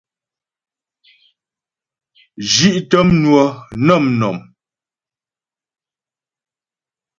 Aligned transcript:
Zhí'tə 2.51 2.99
mnwə 3.07 3.43
nə 3.85 3.93
mnɔ̀m. 4.03 4.37